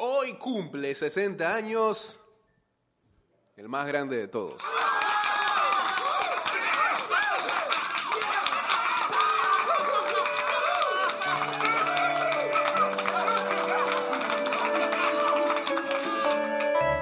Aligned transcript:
Hoy 0.00 0.34
cumple 0.34 0.94
60 0.94 1.56
años 1.56 2.20
el 3.56 3.68
más 3.68 3.84
grande 3.84 4.16
de 4.16 4.28
todos. 4.28 4.54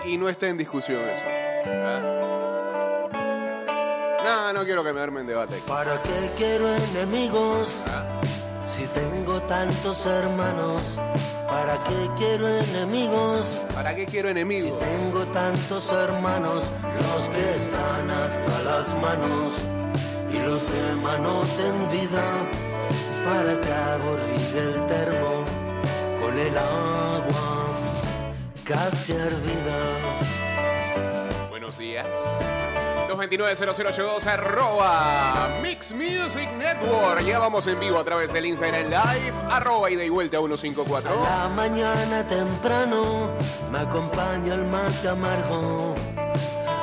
Y 0.07 0.17
no 0.17 0.31
está 0.31 0.49
en 0.49 0.57
discusión 0.57 1.07
eso. 1.07 1.25
¿ah? 1.67 2.01
No, 4.25 4.53
no 4.55 4.65
quiero 4.65 4.83
que 4.83 4.95
me 4.95 5.01
armen 5.03 5.27
debate. 5.27 5.61
¿Para 5.67 6.01
qué 6.01 6.33
quiero 6.39 6.75
enemigos 6.75 7.83
¿ah? 7.89 8.23
si 8.67 8.87
tengo 8.87 9.43
tantos 9.43 10.07
hermanos? 10.07 10.99
¿Para 11.49 11.79
qué 11.85 12.11
quiero 12.17 12.49
enemigos 12.49 13.47
¿Para 13.75 13.95
qué 13.95 14.07
quiero 14.07 14.29
si 14.29 14.33
enemigos? 14.33 14.79
tengo 14.79 15.25
tantos 15.27 15.93
hermanos? 15.93 16.65
Los 16.83 17.29
que 17.29 17.51
están 17.51 18.11
hasta 18.11 18.63
las 18.63 18.95
manos 19.01 19.55
y 20.33 20.39
los 20.39 20.63
de 20.63 20.95
mano 20.97 21.43
tendida. 21.57 22.25
¿Para 23.25 23.61
qué 23.61 23.73
aburrir 23.73 24.57
el 24.57 24.87
termo 24.87 25.45
con 26.21 26.39
el 26.39 26.57
agua 26.59 27.67
casi 28.65 29.13
hervida? 29.13 29.79
Buenos 31.51 31.79
días. 31.79 32.07
229-0082 33.17 34.27
arroba 34.27 35.59
Mix 35.63 35.93
Music 35.93 36.51
Network. 36.59 37.25
Ya 37.25 37.39
vamos 37.39 37.67
en 37.67 37.81
vivo 37.81 37.99
a 37.99 38.05
través 38.05 38.33
del 38.33 38.45
Instagram 38.45 38.89
Live. 38.89 39.33
Arroba 39.51 39.91
y 39.91 40.09
vuelta 40.11 40.37
154. 40.37 41.11
A 41.11 41.15
la 41.15 41.49
mañana 41.49 42.27
temprano 42.27 43.33
me 43.71 43.79
acompaña 43.79 44.55
el 44.55 44.67
mate 44.67 45.09
amargo. 45.09 45.95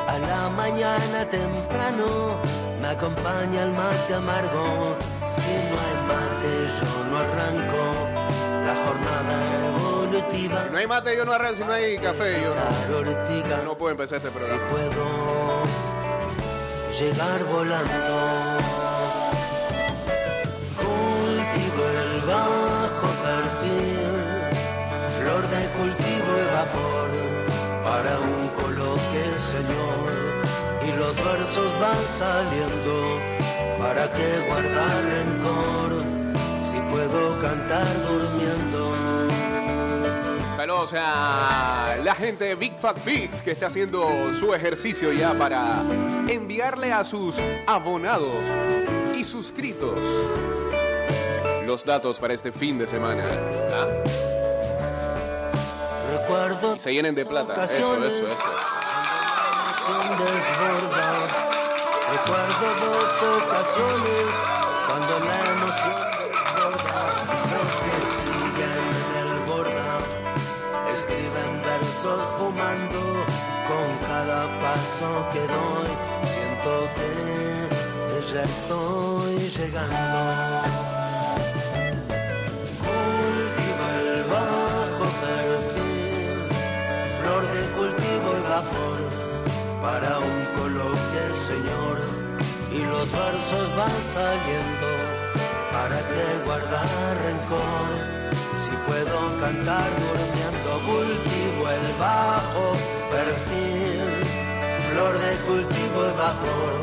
A 0.08 0.18
la 0.18 0.50
mañana 0.50 1.30
temprano 1.30 2.40
me 2.82 2.88
acompaña 2.88 3.64
el 3.64 3.72
mate 3.72 4.16
amargo. 4.16 4.98
Si 5.36 5.52
no 5.70 5.80
hay 5.82 5.98
mate 6.08 6.34
yo 6.80 7.10
no 7.10 7.18
arranco 7.18 8.34
la 8.66 8.76
jornada 8.86 9.68
evolutiva. 9.68 10.66
No 10.72 10.78
hay 10.78 10.88
mate, 10.88 11.16
yo 11.16 11.26
no 11.26 11.34
arranco. 11.34 11.58
Si 11.58 11.64
no 11.64 11.72
hay 11.72 11.98
café, 12.00 12.42
yo 12.90 12.98
ortiga, 12.98 13.62
no 13.64 13.78
puedo 13.78 13.92
empezar 13.92 14.18
este 14.18 14.30
si 14.30 14.36
programa. 14.36 14.68
puedo 14.70 15.83
llegar 17.00 17.44
volando. 17.46 18.16
Cultivo 20.78 21.84
el 22.04 22.22
bajo 22.32 23.08
perfil, 23.28 24.14
flor 25.18 25.44
de 25.54 25.62
cultivo 25.78 26.32
y 26.38 26.48
vapor, 26.56 27.10
para 27.84 28.14
un 28.20 28.48
coloque, 28.62 29.24
señor. 29.52 30.12
Y 30.88 30.92
los 31.00 31.16
versos 31.16 31.70
van 31.82 32.04
saliendo, 32.20 33.20
para 33.80 34.12
que 34.12 34.28
guardar 34.48 34.96
rencor, 35.16 35.92
si 36.70 36.80
puedo 36.92 37.42
cantar 37.42 37.88
durmiendo. 38.08 38.73
Saludos 40.56 40.94
a 40.96 41.96
la 42.04 42.14
gente 42.14 42.46
de 42.46 42.56
Big 42.56 42.78
Fat 42.78 43.04
Beats 43.04 43.42
que 43.42 43.52
está 43.52 43.68
haciendo 43.68 44.08
su 44.34 44.54
ejercicio 44.54 45.12
ya 45.12 45.34
para 45.34 45.82
enviarle 46.28 46.94
a 46.94 47.04
sus 47.04 47.38
abonados 47.66 48.46
y 49.16 49.24
suscritos 49.24 50.00
los 51.66 51.84
datos 51.84 52.20
para 52.20 52.36
este 52.36 52.52
fin 52.52 52.78
de 52.78 52.86
semana. 52.86 53.24
¿ah? 53.72 53.88
Recuerdo 56.20 56.76
Y 56.76 56.80
se 56.80 56.94
llenen 56.94 57.16
de 57.16 57.26
plata. 57.26 57.64
Eso, 57.64 57.98
eso, 57.98 58.06
eso. 58.06 58.28
Recuerdo 62.12 62.68
dos 62.80 63.42
ocasiones 63.42 64.13
paso 74.60 75.28
que 75.32 75.40
doy 75.40 75.92
siento 76.34 76.88
que 76.96 77.14
ya 78.34 78.44
estoy 78.44 79.38
llegando. 79.50 80.20
Cultivo 82.84 83.84
el 84.00 84.24
bajo 84.34 85.06
perfil, 85.24 86.36
flor 87.20 87.44
de 87.54 87.62
cultivo 87.78 88.30
y 88.40 88.44
vapor, 88.50 89.00
para 89.84 90.20
un 90.20 90.40
coloque, 90.58 91.24
señor, 91.48 91.98
y 92.72 92.80
los 92.80 93.12
versos 93.12 93.76
van 93.78 93.98
saliendo, 94.14 94.90
para 95.72 96.00
que 96.10 96.24
guardar 96.46 97.18
rencor, 97.24 97.90
si 98.58 98.72
puedo 98.88 99.18
cantar 99.42 99.90
durmiendo, 100.00 100.70
cultivo 100.88 101.70
el 101.70 102.00
bajo 102.00 103.03
perfil, 103.14 104.02
flor 104.90 105.14
de 105.20 105.36
cultivo 105.46 106.00
y 106.10 106.14
vapor, 106.18 106.80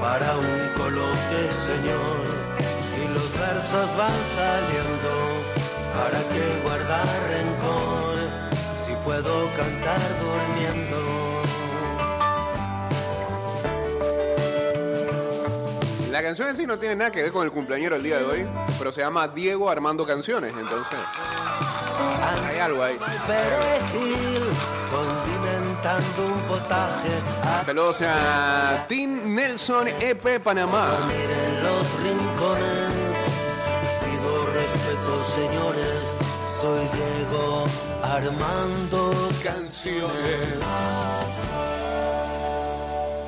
para 0.00 0.36
un 0.38 0.60
coloque, 0.76 1.40
señor, 1.68 2.24
y 2.96 3.04
los 3.12 3.28
versos 3.38 3.88
van 3.96 4.20
saliendo, 4.34 5.12
para 5.94 6.18
que 6.32 6.60
guardar 6.62 7.06
rencor, 7.28 8.16
si 8.86 8.92
puedo 9.04 9.32
cantar 9.58 10.00
durmiendo. 10.20 10.98
La 16.10 16.22
canción 16.22 16.48
en 16.48 16.56
sí 16.56 16.66
no 16.66 16.78
tiene 16.78 16.96
nada 16.96 17.10
que 17.10 17.22
ver 17.22 17.32
con 17.32 17.44
el 17.44 17.52
cumpleañero 17.52 17.96
el 17.96 18.02
día 18.02 18.18
de 18.18 18.24
hoy, 18.24 18.48
pero 18.78 18.90
se 18.92 19.02
llama 19.02 19.28
Diego 19.28 19.68
Armando 19.68 20.06
Canciones, 20.06 20.54
entonces 20.56 20.98
hay 22.46 22.58
algo 22.58 22.82
ahí. 22.82 22.98
Un 25.82 26.40
potaje, 26.42 27.08
Saludos 27.64 28.02
a 28.02 28.84
Tim 28.86 29.34
Nelson 29.34 29.88
EP 29.88 30.38
Panamá. 30.42 30.86
miren 31.08 31.62
los 31.62 31.86
rincones. 32.02 33.16
Pido 34.04 34.46
respeto, 34.52 35.24
señores, 35.24 36.16
soy 36.60 36.86
Diego 36.92 37.64
Armando 38.02 39.30
Canciones. 39.42 40.58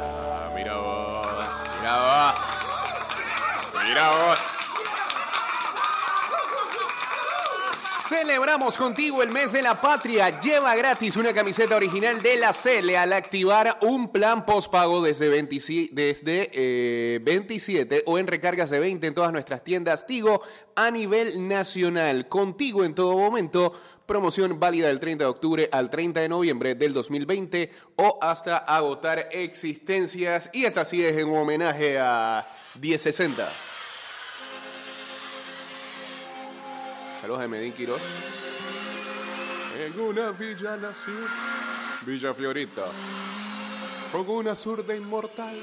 Ah, 0.04 0.50
mira 0.54 0.76
vos, 0.76 1.26
mira 1.80 1.96
vos. 2.02 2.34
Mira 3.88 4.10
vos. 4.10 4.51
Celebramos 8.32 8.78
contigo 8.78 9.22
el 9.22 9.28
mes 9.28 9.52
de 9.52 9.60
la 9.60 9.78
patria. 9.78 10.40
Lleva 10.40 10.74
gratis 10.74 11.16
una 11.18 11.34
camiseta 11.34 11.76
original 11.76 12.22
de 12.22 12.38
la 12.38 12.54
Cele 12.54 12.96
al 12.96 13.12
activar 13.12 13.78
un 13.82 14.10
plan 14.10 14.46
postpago 14.46 15.02
desde, 15.02 15.28
27, 15.28 15.90
desde 15.92 16.50
eh, 16.54 17.20
27 17.22 18.04
o 18.06 18.18
en 18.18 18.26
recargas 18.26 18.70
de 18.70 18.80
20 18.80 19.06
en 19.06 19.14
todas 19.14 19.32
nuestras 19.32 19.62
tiendas 19.62 20.06
Tigo 20.06 20.40
a 20.74 20.90
nivel 20.90 21.46
nacional. 21.46 22.26
Contigo 22.26 22.84
en 22.84 22.94
todo 22.94 23.18
momento. 23.18 23.74
Promoción 24.06 24.58
válida 24.58 24.86
del 24.86 24.98
30 24.98 25.24
de 25.24 25.30
octubre 25.30 25.68
al 25.70 25.90
30 25.90 26.20
de 26.20 26.28
noviembre 26.30 26.74
del 26.74 26.94
2020 26.94 27.70
o 27.96 28.18
hasta 28.22 28.56
agotar 28.56 29.28
existencias. 29.32 30.48
Y 30.54 30.64
esta 30.64 30.86
sí 30.86 31.04
es 31.04 31.18
en 31.18 31.28
homenaje 31.36 31.98
a 32.00 32.48
1060. 32.80 33.71
Saludos 37.22 37.42
a 37.42 37.48
Medín 37.48 37.72
Quirós. 37.72 38.02
En 39.78 39.98
una 40.00 40.32
villa 40.32 40.76
nació, 40.76 41.14
Villa 42.04 42.34
Fiorita, 42.34 42.82
con 44.10 44.28
una 44.28 44.54
zurda 44.56 44.94
inmortal. 44.94 45.56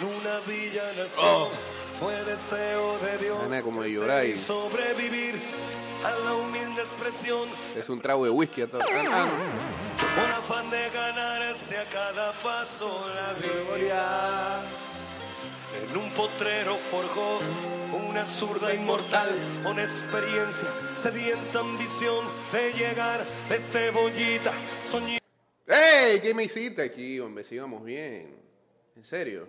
En 0.00 0.06
una 0.06 0.40
villa 0.46 0.82
nació, 0.96 1.22
Oh. 1.22 1.50
fue 2.00 2.14
deseo 2.24 2.98
de 2.98 3.18
Dios 3.18 3.38
Ana, 3.44 3.62
como 3.62 3.82
de 3.82 3.92
llorar 3.92 4.24
sobrevivir 4.36 5.34
a 6.04 6.10
la 6.24 6.34
humilde 6.34 6.82
expresión, 6.82 7.48
Es 7.76 7.88
un 7.88 8.00
trago 8.00 8.24
de 8.24 8.30
whisky. 8.30 8.62
a 8.62 8.66
todo- 8.66 8.80
Ah, 8.82 9.28
un 10.16 10.30
afán 10.30 10.70
de 10.70 10.90
ganarse 10.90 11.76
a 11.76 11.84
cada 11.86 12.32
paso 12.42 13.06
la 13.14 13.34
gloria. 13.34 14.60
En 15.82 15.96
un 15.96 16.10
potrero 16.10 16.76
forjó 16.76 17.40
una 18.08 18.24
zurda 18.24 18.72
inmortal 18.74 19.28
con 19.62 19.78
experiencia, 19.78 20.68
sedienta 20.96 21.60
ambición 21.60 22.24
de 22.52 22.72
llegar 22.72 23.24
de 23.48 23.58
cebollita, 23.58 24.52
¡Ey! 25.66 26.20
¿Qué 26.20 26.34
me 26.34 26.44
hiciste 26.44 26.82
aquí, 26.82 27.18
hombre? 27.18 27.44
Íbamos 27.50 27.82
bien. 27.82 28.36
¿En 28.94 29.04
serio? 29.04 29.48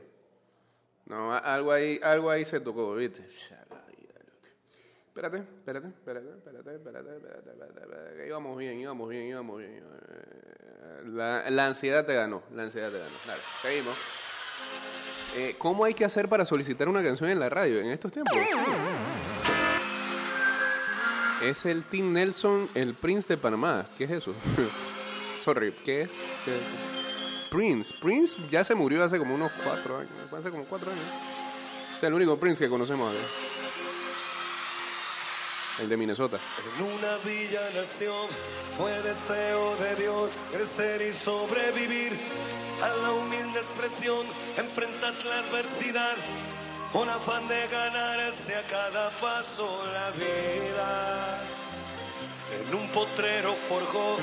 No, 1.06 1.34
algo 1.34 1.72
ahí, 1.72 2.00
algo 2.02 2.30
ahí 2.32 2.46
se 2.46 2.60
tocó, 2.60 2.96
¿viste? 2.96 3.22
Espérate, 5.16 5.38
espérate, 5.38 5.88
espérate, 5.88 6.30
espérate, 6.30 6.76
espérate, 6.76 6.76
espérate, 6.76 7.10
espérate, 7.40 7.82
espérate, 7.82 8.28
íbamos 8.28 8.58
bien, 8.58 8.80
íbamos 8.80 9.10
bien, 9.10 9.24
íbamos 9.28 9.60
bien. 9.60 9.84
Eh, 11.06 11.52
La, 11.52 11.68
ansiedad 11.68 12.06
te 12.06 12.14
ganó, 12.14 12.42
la 12.54 12.64
ansiedad 12.64 12.92
te 12.92 12.98
ganó. 12.98 13.12
Dale, 13.28 13.42
seguimos. 13.62 13.96
Eh, 15.36 15.56
¿Cómo 15.58 15.86
hay 15.86 15.94
que 15.94 16.06
hacer 16.06 16.28
para 16.30 16.46
solicitar 16.46 16.88
una 16.88 17.04
canción 17.04 17.30
en 17.30 17.40
la 17.40 17.50
radio 17.50 17.80
en 17.80 17.92
estos 17.92 18.12
tiempos? 18.12 18.38
Es 21.44 21.66
el 21.66 21.84
Tim 21.84 22.14
Nelson, 22.14 22.70
el 22.74 22.94
Prince 22.96 23.28
de 23.28 23.38
Panamá. 23.38 23.86
¿Qué 23.98 24.06
es 24.06 24.12
eso? 24.12 24.34
Sorry, 25.44 25.74
¿qué 25.84 26.04
es? 26.04 26.12
Prince. 27.52 27.94
Prince 28.02 28.42
ya 28.50 28.64
se 28.64 28.74
murió 28.74 29.04
hace 29.04 29.20
como 29.20 29.36
unos 29.36 29.52
cuatro 29.64 29.98
años. 29.98 30.12
Hace 30.36 30.50
como 30.50 30.64
cuatro 30.64 30.90
años. 30.90 31.04
Es 31.96 32.04
el 32.04 32.14
único 32.14 32.40
Prince 32.40 32.64
que 32.64 32.70
conocemos 32.70 33.14
acá. 33.14 33.24
El 35.80 35.90
de 35.90 35.98
Minnesota. 35.98 36.40
En 36.78 36.86
una 36.86 37.18
villa 37.26 37.62
nación 37.76 38.28
fue 38.78 38.92
deseo 39.02 39.76
de 39.76 39.96
Dios 39.96 40.32
crecer 40.52 41.02
y 41.02 41.14
sobrevivir 41.14 42.14
a 42.82 42.90
la 43.04 43.12
humilde 43.12 43.60
expresión, 43.60 44.26
enfrentar 44.58 45.14
la 45.26 45.40
adversidad, 45.40 46.16
con 46.94 47.10
afán 47.10 47.48
de 47.50 47.68
ganarse 47.68 48.56
a 48.56 48.62
cada 48.64 49.10
paso 49.20 49.84
la 49.94 50.12
vida. 50.12 51.42
En 52.68 52.76
un 52.76 52.88
potrero 52.90 53.54
forjó 53.68 54.18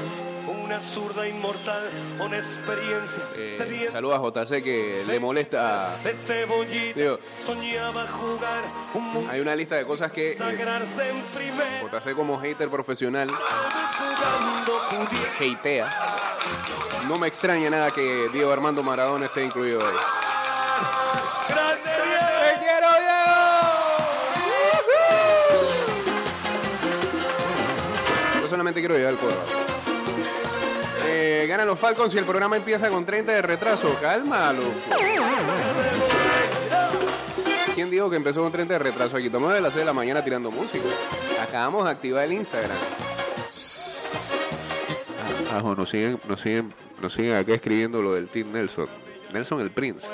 una 0.49 0.81
zurda 0.81 1.29
inmortal 1.29 1.83
con 2.19 2.35
experiencia. 2.35 3.23
Eh, 3.37 3.89
saluda 3.91 4.17
a 4.17 4.21
JC 4.45 4.63
que 4.63 5.05
le 5.07 5.21
molesta. 5.21 5.97
de 6.03 6.15
cebollita, 6.15 6.99
Digo, 7.01 7.19
soñaba 7.45 8.07
jugar 8.07 8.63
un 8.95 9.29
Hay 9.31 9.41
una 9.41 9.55
lista 9.55 9.77
de 9.77 9.85
cosas 9.85 10.13
que 10.13 10.33
eh, 10.33 10.37
sagrarse 10.37 11.11
en 11.11 11.21
primer, 11.35 11.91
JC 11.91 12.15
como 12.15 12.39
hater 12.41 12.69
profesional 12.69 13.29
hatea. 15.39 15.89
No 17.09 17.19
me 17.19 17.27
extraña 17.27 17.71
nada 17.71 17.91
que 17.91 18.29
Diego 18.33 18.53
Armando 18.53 18.83
Maradona 18.83 19.27
esté 19.27 19.45
incluido 19.45 19.81
ahí. 19.81 19.97
¡Grande 21.49 21.91
Diego! 21.91 22.27
¡Te 22.41 22.59
quiero, 22.61 22.89
Diego! 22.99 23.23
Yo 28.43 28.49
solamente 28.49 28.81
quiero 28.81 28.95
llegar 28.97 29.11
al 29.11 29.19
coro. 29.19 29.62
Eh, 31.43 31.47
ganan 31.49 31.67
los 31.67 31.77
Falcons 31.77 32.15
y 32.15 32.19
el 32.19 32.25
programa 32.25 32.57
empieza 32.57 32.89
con 32.89 33.05
30 33.05 33.33
de 33.33 33.43
retraso. 33.43 33.99
Calma, 34.01 34.53
loco. 34.53 34.71
¿Quién 37.75 37.91
dijo 37.91 38.09
que 38.09 38.15
empezó 38.15 38.43
con 38.43 38.53
30 38.53 38.75
de 38.75 38.79
retraso? 38.79 39.17
Aquí 39.17 39.27
estamos 39.27 39.53
de 39.53 39.61
las 39.61 39.73
6 39.73 39.81
de 39.81 39.85
la 39.87 39.93
mañana 39.93 40.23
tirando 40.23 40.53
música. 40.53 40.85
Acabamos 41.43 41.85
de 41.85 41.91
activar 41.91 42.27
el 42.27 42.35
Instagram. 42.35 42.77
Ajo, 45.53 45.75
nos 45.75 45.91
siguen, 45.91 46.21
nos 46.29 46.41
siguen, 46.41 46.73
nos 47.01 47.13
siguen 47.13 47.35
acá 47.35 47.55
escribiendo 47.55 48.01
lo 48.01 48.15
del 48.15 48.29
Team 48.29 48.53
Nelson. 48.53 48.87
Nelson 49.33 49.61
el 49.63 49.73
Prince. 49.73 50.07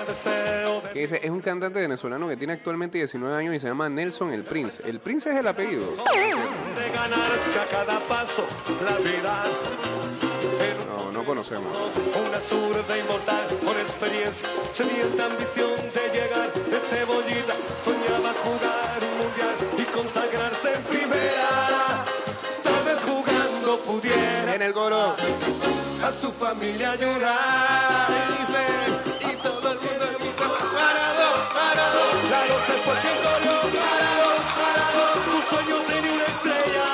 Que 0.94 1.00
dice, 1.00 1.20
es 1.22 1.28
un 1.28 1.42
cantante 1.42 1.78
venezolano 1.78 2.26
que 2.26 2.38
tiene 2.38 2.54
actualmente 2.54 2.96
19 2.96 3.36
años 3.36 3.54
y 3.54 3.60
se 3.60 3.66
llama 3.66 3.90
Nelson 3.90 4.32
el 4.32 4.44
Prince. 4.44 4.82
El 4.86 4.98
Prince 5.00 5.28
es 5.28 5.36
el 5.36 5.46
apellido. 5.46 5.90
de 5.90 6.90
ganarse 6.90 7.60
a 7.60 7.66
cada 7.70 8.00
paso 8.00 8.46
la 8.82 8.96
vida. 8.96 9.44
En 11.18 11.24
No, 11.24 11.24
no 11.24 11.24
conocemos. 11.24 11.72
una 12.28 12.40
zurda 12.40 12.96
inmortal 12.96 13.46
con 13.64 13.76
experiencia, 13.78 14.46
sedienta 14.74 15.24
ambición 15.26 15.70
de 15.94 16.08
llegar 16.14 16.52
de 16.52 16.78
cebollita. 16.78 17.54
Soñaba 17.84 18.32
jugar 18.44 18.98
un 19.02 19.18
mundial 19.18 19.56
y 19.78 19.82
consagrarse 19.84 20.74
en 20.74 20.82
primera. 20.82 22.04
Sabes 22.62 22.98
jugando 23.04 23.78
pudiera 23.78 24.54
En 24.54 24.62
el 24.62 24.72
coro. 24.72 25.14
a 26.04 26.12
su 26.12 26.30
familia 26.30 26.94
llorar. 26.94 28.08
Dice, 28.38 29.32
y 29.32 29.36
todo 29.42 29.72
el 29.72 29.78
mundo 29.80 30.06
grita, 30.20 30.44
parado, 30.44 31.28
parado. 31.52 32.00
Claro, 32.28 32.54
se 32.66 32.74
fue 32.84 32.94
quien 33.02 33.18
corrió. 33.26 33.56
Parado, 33.82 34.30
parado. 34.58 35.02
Su 35.26 35.38
sueño 35.50 35.76
tenía 35.88 36.12
una 36.14 36.26
estrella 36.26 36.86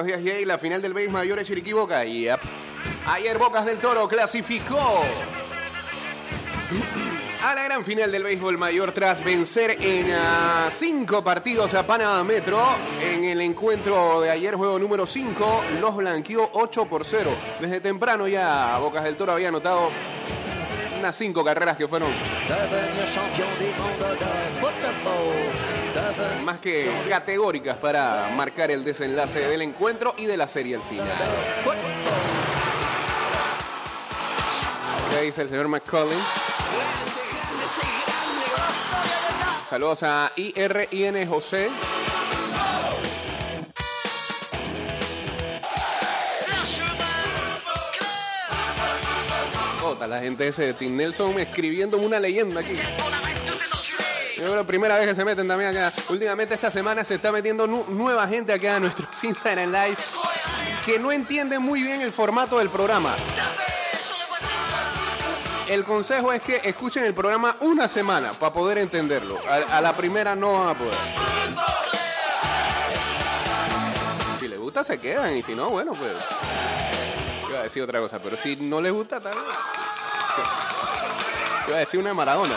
Buenos 0.00 0.16
días, 0.16 0.32
Jay. 0.32 0.44
La 0.44 0.58
final 0.58 0.80
del 0.80 0.94
Beis 0.94 1.10
Mayor 1.10 1.40
es 1.40 1.48
Chiriquí 1.48 1.72
Boca. 1.72 2.04
Yep. 2.04 2.38
Ayer 3.08 3.36
Bocas 3.36 3.66
del 3.66 3.78
Toro 3.78 4.06
clasificó 4.06 4.78
a 7.42 7.54
la 7.56 7.64
gran 7.64 7.84
final 7.84 8.12
del 8.12 8.22
béisbol 8.22 8.56
mayor 8.58 8.92
tras 8.92 9.24
vencer 9.24 9.76
en 9.80 10.12
ah, 10.12 10.68
cinco 10.70 11.24
partidos 11.24 11.74
a 11.74 11.84
Panamá 11.84 12.22
Metro. 12.22 12.60
En 13.02 13.24
el 13.24 13.40
encuentro 13.40 14.20
de 14.20 14.30
ayer, 14.30 14.54
juego 14.54 14.78
número 14.78 15.04
5, 15.04 15.64
los 15.80 15.96
blanqueó 15.96 16.48
8 16.52 16.84
por 16.84 17.04
0. 17.04 17.32
Desde 17.60 17.80
temprano 17.80 18.28
ya 18.28 18.78
Bocas 18.78 19.02
del 19.02 19.16
Toro 19.16 19.32
había 19.32 19.48
anotado 19.48 19.90
unas 20.96 21.16
cinco 21.16 21.42
carreras 21.42 21.76
que 21.76 21.88
fueron 21.88 22.08
más 26.44 26.60
que 26.60 26.90
categóricas 27.08 27.76
para 27.76 28.30
marcar 28.36 28.70
el 28.70 28.84
desenlace 28.84 29.40
del 29.40 29.62
encuentro 29.62 30.14
y 30.16 30.26
de 30.26 30.36
la 30.36 30.48
serie 30.48 30.76
al 30.76 30.82
final. 30.82 31.08
¿Qué 35.10 35.22
dice 35.22 35.42
el 35.42 35.48
señor 35.48 35.68
McCollin? 35.68 36.18
Saludos 39.68 40.02
a 40.02 40.32
IRIN 40.36 41.28
José. 41.28 41.68
La 50.08 50.20
gente 50.20 50.48
ese 50.48 50.62
de 50.62 50.74
Tim 50.74 50.96
Nelson 50.96 51.38
escribiendo 51.38 51.98
una 51.98 52.18
leyenda 52.18 52.60
aquí. 52.60 52.72
Que 54.38 54.44
la 54.48 54.62
primera 54.62 54.96
vez 54.96 55.08
que 55.08 55.14
se 55.16 55.24
meten 55.24 55.48
también 55.48 55.76
acá. 55.76 55.92
Últimamente 56.10 56.54
esta 56.54 56.70
semana 56.70 57.04
se 57.04 57.16
está 57.16 57.32
metiendo 57.32 57.66
nu- 57.66 57.84
nueva 57.88 58.26
gente 58.28 58.52
acá 58.52 58.76
a 58.76 58.80
nuestros 58.80 59.24
Instagram 59.24 59.72
Live 59.72 59.96
que 60.86 60.98
no 60.98 61.10
entienden 61.10 61.60
muy 61.60 61.82
bien 61.82 62.00
el 62.00 62.12
formato 62.12 62.58
del 62.58 62.70
programa. 62.70 63.14
El 65.68 65.84
consejo 65.84 66.32
es 66.32 66.40
que 66.40 66.60
escuchen 66.64 67.04
el 67.04 67.12
programa 67.14 67.56
una 67.60 67.88
semana 67.88 68.32
para 68.32 68.52
poder 68.52 68.78
entenderlo. 68.78 69.38
A, 69.70 69.80
la 69.80 69.92
primera 69.92 70.34
no 70.34 70.52
van 70.54 70.68
a 70.68 70.74
poder. 70.78 70.94
Si 74.40 74.48
les 74.48 74.58
gusta 74.58 74.84
se 74.84 74.98
quedan 74.98 75.36
y 75.36 75.42
si 75.42 75.54
no, 75.54 75.68
bueno, 75.70 75.92
pues... 75.94 76.12
Iba 77.50 77.58
a 77.58 77.62
decir 77.64 77.82
otra 77.82 77.98
cosa, 78.00 78.18
pero 78.18 78.36
si 78.36 78.56
no 78.56 78.80
les 78.80 78.92
gusta, 78.92 79.20
tal 79.20 79.34
vez... 79.34 79.42
Iba 81.66 81.76
a 81.76 81.80
decir 81.80 82.00
una 82.00 82.14
Maradona. 82.14 82.54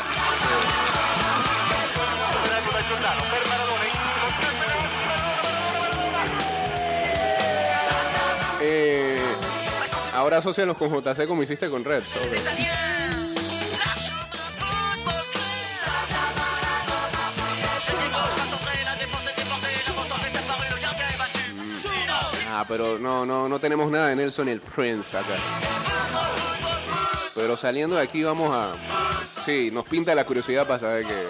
Ahora 10.13 10.37
asocialos 10.37 10.77
con 10.77 10.89
JC 10.89 11.27
como 11.27 11.43
hiciste 11.43 11.69
con 11.69 11.83
Red. 11.83 12.03
Ah, 22.53 22.65
pero 22.67 22.99
no, 22.99 23.25
no, 23.25 23.49
no 23.49 23.59
tenemos 23.59 23.89
nada 23.89 24.09
de 24.09 24.15
Nelson 24.15 24.49
el 24.49 24.61
Prince 24.61 25.17
acá. 25.17 25.35
Pero 27.33 27.57
saliendo 27.57 27.95
de 27.95 28.03
aquí 28.03 28.23
vamos 28.23 28.53
a... 28.53 28.73
Sí, 29.45 29.71
nos 29.71 29.85
pinta 29.85 30.13
la 30.13 30.25
curiosidad 30.25 30.67
para 30.67 30.79
saber 30.79 31.05
que... 31.05 31.27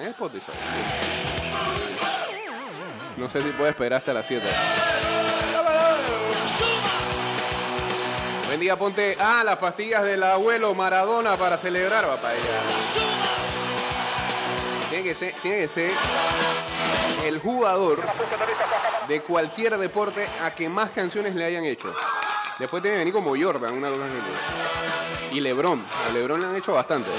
En 0.00 0.08
Spotify. 0.08 1.17
No 3.18 3.28
sé 3.28 3.42
si 3.42 3.48
puede 3.50 3.70
esperar 3.70 3.98
hasta 3.98 4.12
las 4.12 4.26
7. 4.26 4.46
Buen 8.46 8.60
día, 8.60 8.76
ponte. 8.76 9.16
Ah, 9.18 9.42
las 9.44 9.58
pastillas 9.58 10.04
del 10.04 10.22
abuelo 10.22 10.72
Maradona 10.74 11.36
para 11.36 11.58
celebrar, 11.58 12.06
papá. 12.06 12.30
Tiene 14.88 15.04
que 15.04 15.14
ser, 15.14 15.34
tiene 15.42 15.58
que 15.58 15.68
ser 15.68 15.90
el 17.26 17.40
jugador 17.40 18.00
de 19.08 19.20
cualquier 19.20 19.76
deporte 19.78 20.26
a 20.42 20.54
que 20.54 20.68
más 20.68 20.90
canciones 20.90 21.34
le 21.34 21.44
hayan 21.44 21.64
hecho. 21.64 21.92
Después 22.58 22.82
tiene 22.82 22.96
que 22.96 22.98
venir 23.00 23.14
como 23.14 23.30
Jordan, 23.30 23.74
una 23.74 23.88
cosa 23.88 24.04
así. 24.04 25.36
Y 25.36 25.40
LeBron. 25.40 25.84
A 26.08 26.12
LeBron 26.12 26.40
le 26.40 26.46
han 26.46 26.56
hecho 26.56 26.72
bastante. 26.74 27.10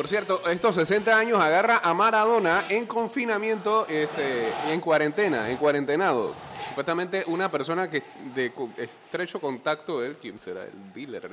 Por 0.00 0.08
cierto, 0.08 0.40
estos 0.48 0.76
60 0.76 1.14
años 1.14 1.38
agarra 1.38 1.82
a 1.84 1.92
Maradona 1.92 2.64
en 2.70 2.86
confinamiento, 2.86 3.86
este, 3.86 4.48
en 4.70 4.80
cuarentena, 4.80 5.50
en 5.50 5.58
cuarentenado. 5.58 6.32
Supuestamente 6.66 7.22
una 7.26 7.50
persona 7.50 7.90
que 7.90 8.02
de 8.34 8.50
estrecho 8.78 9.42
contacto, 9.42 10.02
él, 10.02 10.16
¿quién 10.18 10.38
será? 10.38 10.64
El 10.64 10.90
dealer. 10.94 11.30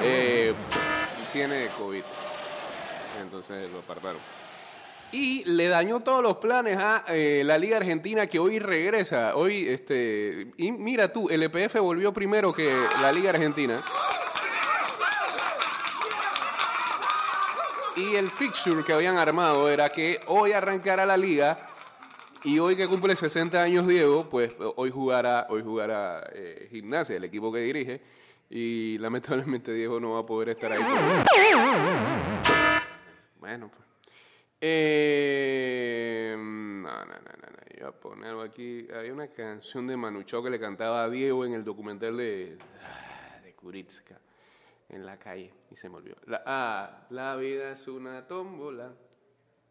eh, 0.00 0.54
tiene 1.30 1.68
COVID. 1.76 2.02
Entonces 3.20 3.70
lo 3.70 3.80
apartaron. 3.80 4.20
Y 5.12 5.44
le 5.44 5.68
dañó 5.68 6.00
todos 6.00 6.22
los 6.22 6.38
planes 6.38 6.78
a 6.78 7.04
eh, 7.08 7.42
la 7.44 7.58
Liga 7.58 7.76
Argentina 7.76 8.26
que 8.26 8.38
hoy 8.38 8.60
regresa. 8.60 9.36
Hoy, 9.36 9.68
este. 9.68 10.52
Y 10.56 10.72
mira 10.72 11.12
tú, 11.12 11.28
el 11.28 11.42
EPF 11.42 11.80
volvió 11.80 12.14
primero 12.14 12.50
que 12.50 12.74
la 13.02 13.12
Liga 13.12 13.28
Argentina. 13.28 13.82
Y 17.96 18.14
el 18.14 18.28
fixture 18.28 18.84
que 18.84 18.92
habían 18.92 19.16
armado 19.16 19.70
era 19.70 19.88
que 19.88 20.20
hoy 20.26 20.52
arrancara 20.52 21.06
la 21.06 21.16
liga 21.16 21.56
y 22.44 22.58
hoy 22.58 22.76
que 22.76 22.86
cumple 22.86 23.16
60 23.16 23.62
años 23.62 23.88
Diego, 23.88 24.28
pues 24.28 24.54
hoy 24.76 24.90
jugará, 24.90 25.46
hoy 25.48 25.62
jugará 25.62 26.28
eh, 26.34 26.68
Gimnasia, 26.70 27.16
el 27.16 27.24
equipo 27.24 27.50
que 27.50 27.60
dirige. 27.60 28.02
Y 28.50 28.98
lamentablemente 28.98 29.72
Diego 29.72 29.98
no 29.98 30.12
va 30.12 30.20
a 30.20 30.26
poder 30.26 30.50
estar 30.50 30.72
ahí. 30.72 30.82
Bueno, 33.40 33.70
pues. 33.70 33.82
Eh, 34.60 36.34
no, 36.36 36.82
no, 36.82 37.04
no, 37.04 37.14
no. 37.14 37.76
Yo 37.78 37.80
voy 37.80 37.88
a 37.88 37.92
ponerlo 37.92 38.42
aquí. 38.42 38.86
Hay 38.94 39.10
una 39.10 39.28
canción 39.28 39.86
de 39.86 39.96
Manu 39.96 40.22
Chao 40.24 40.42
que 40.42 40.50
le 40.50 40.60
cantaba 40.60 41.04
a 41.04 41.08
Diego 41.08 41.46
en 41.46 41.54
el 41.54 41.64
documental 41.64 42.16
de, 42.18 42.58
ah, 42.84 43.40
de 43.42 43.54
Kuritska 43.54 44.20
en 44.88 45.04
la 45.04 45.18
calle 45.18 45.52
y 45.70 45.76
se 45.76 45.88
me 45.88 45.96
olvidó. 45.96 46.16
La, 46.26 46.42
ah, 46.46 47.06
la 47.10 47.36
vida 47.36 47.70
es 47.72 47.88
una 47.88 48.26
tómbola. 48.26 48.94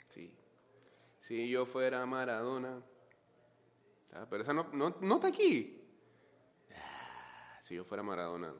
Sí. 0.10 0.34
Si 1.20 1.50
yo 1.50 1.66
fuera 1.66 2.06
Maradona. 2.06 2.82
Ah, 4.14 4.28
pero 4.30 4.44
esa 4.44 4.54
no, 4.54 4.68
no, 4.74 4.96
no 5.02 5.16
está 5.16 5.28
aquí. 5.28 5.82
Ah, 6.72 7.60
Si 7.62 7.76
yo 7.76 7.84
fuera 7.84 8.04
Maradona. 8.04 8.54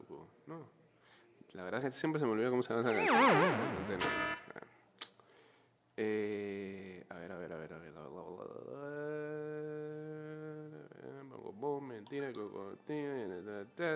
No. 0.46 0.70
La 1.52 1.62
verdad 1.62 1.84
es 1.84 1.94
que 1.94 1.98
siempre 1.98 2.20
se 2.20 2.26
me 2.26 2.32
olvida 2.32 2.50
cómo 2.50 2.62
se 2.62 2.74
llama 2.74 2.90
esa 2.90 2.98
canción. 2.98 3.16
Ah. 3.18 4.60
Eh, 5.96 6.45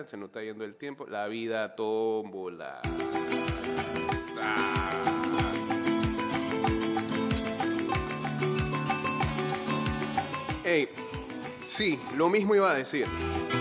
se 0.05 0.17
nos 0.17 0.27
está 0.27 0.41
yendo 0.43 0.65
el 0.65 0.75
tiempo. 0.75 1.07
La 1.07 1.27
vida 1.27 1.75
tómbola. 1.75 2.81
Ey, 10.63 10.89
sí, 11.65 11.99
lo 12.15 12.29
mismo 12.29 12.55
iba 12.55 12.71
a 12.71 12.75
decir. 12.75 13.05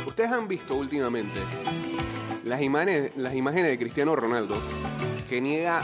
Ustedes 0.07 0.31
han 0.31 0.49
visto 0.49 0.75
últimamente 0.75 1.41
las 2.45 2.61
imágenes, 2.63 3.17
las 3.17 3.35
imágenes 3.35 3.71
de 3.71 3.79
Cristiano 3.79 4.17
Ronaldo 4.17 4.57
que 5.29 5.41
niega 5.41 5.81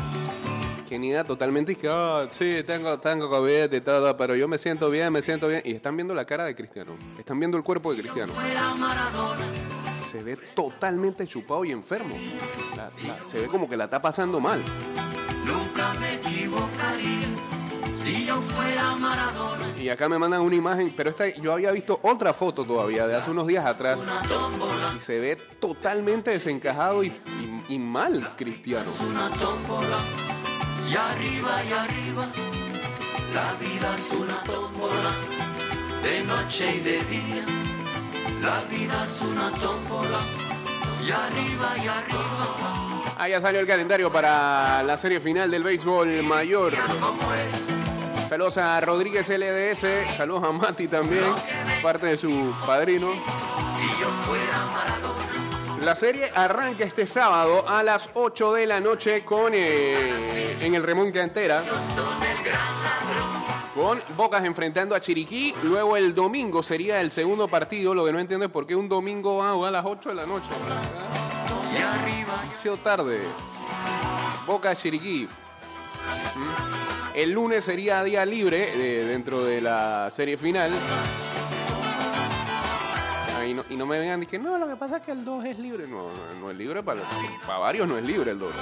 niega 0.99 1.25
totalmente 1.25 1.73
y 1.73 1.87
"Ah, 1.89 2.27
sí, 2.31 2.63
tengo, 2.67 2.99
tengo 2.99 3.29
COVID 3.29 3.73
y 3.73 3.81
todo, 3.81 4.17
pero 4.17 4.35
yo 4.37 4.47
me 4.49 4.59
siento 4.59 4.89
bien, 4.91 5.13
me 5.13 5.23
siento 5.23 5.49
bien. 5.49 5.63
Y 5.65 5.73
están 5.73 5.97
viendo 5.97 6.15
la 6.15 6.25
cara 6.25 6.45
de 6.45 6.55
Cristiano, 6.55 6.93
están 7.19 7.39
viendo 7.39 7.57
el 7.57 7.65
cuerpo 7.65 7.93
de 7.93 8.01
Cristiano. 8.03 8.33
Se 9.99 10.23
ve 10.23 10.37
totalmente 10.55 11.27
chupado 11.27 11.65
y 11.65 11.73
enfermo. 11.73 12.17
Se 13.25 13.41
ve 13.41 13.47
como 13.49 13.69
que 13.69 13.77
la 13.77 13.85
está 13.85 14.01
pasando 14.01 14.41
mal. 14.41 14.61
Nunca 15.45 15.93
me 16.01 16.15
equivocaría 16.15 17.27
si 17.95 18.25
yo 18.27 18.41
fuera 18.41 18.95
Maradona. 18.95 19.65
Y 19.81 19.89
acá 19.89 20.09
me 20.09 20.19
mandan 20.19 20.41
una 20.43 20.55
imagen, 20.57 20.93
pero 20.97 21.11
esta, 21.11 21.29
yo 21.29 21.53
había 21.53 21.71
visto 21.73 21.99
otra 22.03 22.33
foto 22.33 22.65
todavía 22.65 23.07
de 23.07 23.15
hace 23.17 23.31
unos 23.31 23.47
días 23.47 23.65
atrás. 23.67 23.99
Y 24.97 25.01
se 25.01 25.19
ve 25.21 25.37
totalmente 25.37 26.31
desencajado 26.31 27.03
y, 27.05 27.13
y- 27.69 27.79
mal 27.79 28.35
Cristiano. 28.37 28.89
Una 29.09 29.29
tómbola 29.31 29.97
y 30.97 30.99
arriba 30.99 31.63
y 31.69 31.73
arriba. 31.73 32.27
La 33.35 33.53
vida 33.61 33.95
es 33.95 34.11
una 34.13 34.43
tómbola 34.45 35.13
de 36.03 36.25
noche 36.25 36.77
y 36.77 36.81
de 36.81 37.05
día. 37.05 37.45
La 38.41 38.61
vida 38.71 39.05
es 39.05 39.21
una 39.21 39.51
tómbola 39.51 40.21
y 41.07 41.11
arriba 41.11 41.75
y 41.77 41.89
arriba. 41.89 43.15
Ah, 43.19 43.29
ya 43.29 43.41
salió 43.41 43.61
el 43.61 43.67
calendario 43.67 44.11
para 44.11 44.83
la 44.83 44.97
serie 44.97 45.21
final 45.21 45.51
del 45.51 45.63
béisbol 45.63 46.23
mayor. 46.23 46.73
Saludos 48.29 48.57
a 48.59 48.81
Rodríguez 48.81 49.29
LDS, 49.29 50.17
saludos 50.17 50.45
a 50.45 50.53
Mati 50.53 50.89
también, 50.89 51.25
parte 51.83 52.07
de 52.07 52.17
su 52.17 52.55
padrino. 52.67 53.13
Si 53.13 54.01
yo 54.01 54.09
fuera 54.25 54.67
Maradona. 54.73 55.06
La 55.87 55.95
serie 55.95 56.33
arranca 56.35 56.83
este 56.83 57.07
sábado 57.07 57.65
a 57.69 57.81
las 57.81 58.11
8 58.15 58.55
de 58.55 58.67
la 58.67 58.81
noche 58.81 59.25
con 59.25 59.53
eh, 59.55 60.57
en 60.61 60.75
el 60.75 60.83
Remón 60.83 61.13
Cantera. 61.13 61.63
Con 63.73 64.03
Bocas 64.17 64.45
enfrentando 64.45 64.97
a 64.97 65.01
Chiriquí. 65.01 65.55
Luego 65.63 65.97
el 65.97 66.13
domingo 66.13 66.61
sería 66.65 67.01
el 67.01 67.13
segundo 67.13 67.47
partido. 67.47 67.95
Lo 67.95 68.05
que 68.05 68.13
no 68.13 68.19
entiendo 68.19 68.47
es 68.47 68.51
por 68.51 68.67
qué 68.67 68.75
un 68.75 68.89
domingo 68.89 69.37
va 69.37 69.69
a 69.69 69.71
las 69.71 69.87
8 69.87 70.09
de 70.09 70.15
la 70.17 70.27
noche. 70.27 70.49
Sido 72.53 72.79
tarde. 72.79 73.21
Boca 74.45 74.75
Chiriquí. 74.75 75.29
¿Mm? 76.35 77.15
El 77.15 77.31
lunes 77.31 77.65
sería 77.65 78.03
día 78.03 78.27
libre 78.27 78.71
eh, 78.75 79.05
dentro 79.05 79.45
de 79.45 79.61
la 79.61 80.11
serie 80.11 80.37
final. 80.37 80.73
Y, 83.47 83.55
no, 83.55 83.65
y 83.71 83.77
no 83.77 83.87
me 83.87 83.99
vengan 83.99 84.23
y 84.23 84.27
que 84.27 84.39
no, 84.39 84.59
lo 84.59 84.69
que 84.69 84.77
pasa 84.77 84.99
es 84.99 85.03
que 85.03 85.13
el 85.13 85.25
2 85.25 85.45
es 85.45 85.59
libre. 85.59 85.87
No, 85.87 86.09
no, 86.41 86.51
es 86.51 86.57
libre 86.57 86.83
para, 86.83 87.03
para 87.47 87.59
varios, 87.59 87.87
no 87.87 87.97
es 87.97 88.05
libre 88.05 88.33
el 88.33 88.39
2. 88.39 88.53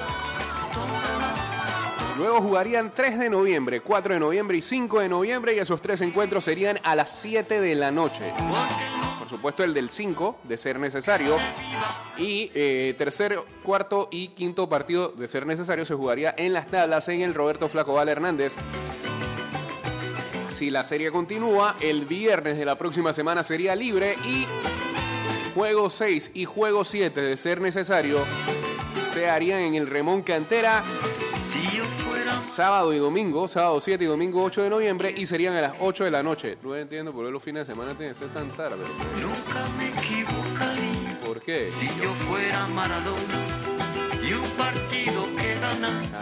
Luego 2.16 2.40
jugarían 2.40 2.92
3 2.94 3.18
de 3.18 3.30
noviembre, 3.30 3.80
4 3.80 4.14
de 4.14 4.20
noviembre 4.20 4.56
y 4.56 4.62
5 4.62 5.00
de 5.00 5.08
noviembre 5.08 5.54
y 5.54 5.58
esos 5.58 5.82
tres 5.82 6.00
encuentros 6.00 6.44
serían 6.44 6.78
a 6.84 6.94
las 6.94 7.10
7 7.18 7.60
de 7.60 7.74
la 7.74 7.90
noche. 7.90 8.32
Por 9.18 9.28
supuesto 9.28 9.64
el 9.64 9.74
del 9.74 9.90
5, 9.90 10.38
de 10.44 10.56
ser 10.56 10.78
necesario. 10.78 11.36
Y 12.16 12.52
eh, 12.54 12.94
tercer, 12.96 13.40
cuarto 13.64 14.08
y 14.12 14.28
quinto 14.28 14.68
partido, 14.68 15.08
de 15.08 15.26
ser 15.26 15.44
necesario, 15.46 15.84
se 15.84 15.94
jugaría 15.94 16.34
en 16.36 16.52
las 16.52 16.68
tablas 16.68 17.08
en 17.08 17.22
el 17.22 17.34
Roberto 17.34 17.68
Flacoval 17.68 18.08
Hernández. 18.08 18.54
Si 20.54 20.70
la 20.70 20.84
serie 20.84 21.10
continúa, 21.10 21.74
el 21.80 22.06
viernes 22.06 22.56
de 22.56 22.64
la 22.64 22.78
próxima 22.78 23.12
semana 23.12 23.42
sería 23.42 23.74
libre 23.74 24.16
y 24.24 24.46
juego 25.52 25.90
6 25.90 26.30
y 26.34 26.44
juego 26.44 26.84
7, 26.84 27.20
de 27.20 27.36
ser 27.36 27.60
necesario, 27.60 28.24
se 29.12 29.28
harían 29.28 29.62
en 29.62 29.74
el 29.74 29.88
Remón 29.88 30.22
Cantera 30.22 30.84
Si 31.36 31.60
yo 31.76 31.82
fuera 31.84 32.40
sábado 32.40 32.92
y 32.92 32.98
domingo, 32.98 33.48
sábado 33.48 33.80
7 33.80 34.04
y 34.04 34.06
domingo 34.06 34.44
8 34.44 34.62
de 34.62 34.70
noviembre 34.70 35.12
y 35.16 35.26
serían 35.26 35.54
a 35.56 35.60
las 35.60 35.74
8 35.80 36.04
de 36.04 36.10
la 36.12 36.22
noche. 36.22 36.56
No 36.62 36.76
entiendo 36.76 37.12
por 37.12 37.26
qué 37.26 37.32
los 37.32 37.42
fines 37.42 37.66
de 37.66 37.74
semana 37.74 37.96
tienen 37.96 38.14
que 38.14 38.20
ser 38.20 38.28
tan 38.28 38.48
tarde. 38.50 38.84
nunca 39.20 39.68
me 39.76 39.88
equivocaría. 39.88 41.20
¿Por 41.26 41.40
qué? 41.40 41.64
Si 41.64 41.88
yo 42.00 42.12
fuera 42.12 42.68
Maradona 42.68 43.63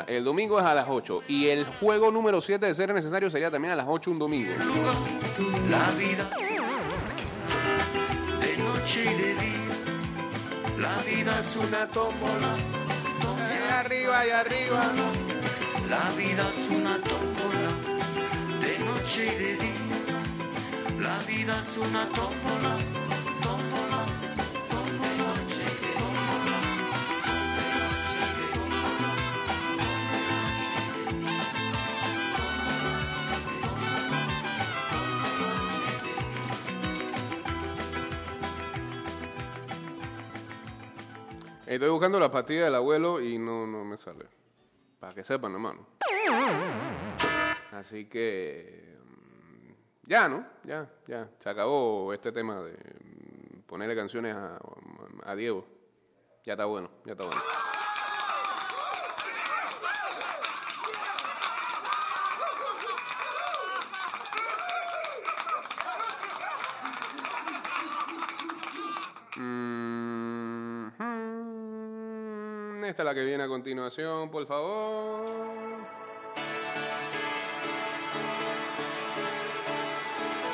El 0.06 0.24
domingo 0.24 0.58
es 0.58 0.64
a 0.64 0.74
las 0.74 0.86
8 0.88 1.22
y 1.28 1.48
el 1.48 1.64
juego 1.64 2.10
número 2.10 2.40
7 2.40 2.66
de 2.66 2.74
ser 2.74 2.92
necesario 2.92 3.30
sería 3.30 3.50
también 3.50 3.72
a 3.72 3.76
las 3.76 3.86
8 3.88 4.10
un 4.10 4.18
domingo. 4.18 4.52
La 5.70 5.90
vida 5.92 6.30
de 8.40 8.56
noche 8.58 9.04
y 9.04 9.22
de 9.22 9.34
día. 9.34 9.52
La 10.78 10.96
vida 11.02 11.38
es 11.38 11.56
una 11.56 11.86
tómbola. 11.88 12.56
arriba 13.78 14.26
y 14.26 14.30
arriba. 14.30 14.84
La 15.88 16.10
vida 16.16 16.48
es 16.50 16.68
una 16.70 16.96
tómbola 16.98 17.70
de 18.60 18.78
noche 18.84 19.26
y 19.26 19.42
de 19.42 19.56
día. 19.56 19.82
La 21.00 21.18
vida 21.26 21.58
es 21.60 21.76
una 21.76 22.06
tómbola, 22.06 22.76
Estoy 41.72 41.88
buscando 41.88 42.20
la 42.20 42.30
pastilla 42.30 42.66
del 42.66 42.74
abuelo 42.74 43.18
y 43.18 43.38
no, 43.38 43.66
no 43.66 43.82
me 43.82 43.96
sale. 43.96 44.26
Para 45.00 45.14
que 45.14 45.24
sepan, 45.24 45.52
hermano. 45.52 45.86
Así 47.72 48.04
que. 48.10 48.98
mm, 49.02 49.72
Ya, 50.06 50.28
¿no? 50.28 50.46
Ya, 50.64 50.86
ya. 51.06 51.30
Se 51.38 51.48
acabó 51.48 52.12
este 52.12 52.30
tema 52.30 52.60
de 52.62 52.76
ponerle 53.66 53.96
canciones 53.96 54.36
a 54.36 55.34
Diego. 55.34 55.66
Ya 56.44 56.52
está 56.52 56.66
bueno, 56.66 56.90
ya 57.06 57.12
está 57.12 57.24
bueno. 57.24 57.40
Esta 72.84 73.02
es 73.02 73.06
la 73.06 73.14
que 73.14 73.24
viene 73.24 73.44
a 73.44 73.48
continuación, 73.48 74.28
por 74.30 74.46
favor. 74.46 75.24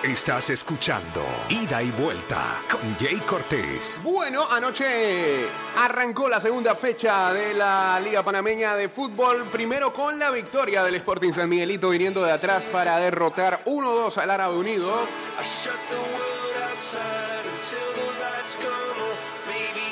Estás 0.05 0.51
escuchando 0.51 1.25
Ida 1.49 1.83
y 1.83 1.91
Vuelta 1.91 2.61
con 2.71 2.97
Jay 2.99 3.19
Cortés. 3.19 3.99
Bueno, 4.03 4.47
anoche 4.49 5.47
arrancó 5.77 6.29
la 6.29 6.41
segunda 6.41 6.75
fecha 6.75 7.33
de 7.33 7.55
la 7.55 7.99
Liga 8.01 8.23
Panameña 8.23 8.77
de 8.77 8.89
Fútbol. 8.89 9.45
Primero 9.51 9.93
con 9.93 10.19
la 10.19 10.31
victoria 10.31 10.85
del 10.85 10.95
Sporting 10.97 11.33
San 11.33 11.49
Miguelito 11.49 11.91
viniendo 11.91 12.23
de 12.23 12.31
atrás 12.31 12.69
para 12.71 12.99
derrotar 12.99 13.65
1-2 13.65 14.19
al 14.19 14.31
Árabe 14.31 14.57
Unido. 14.57 14.95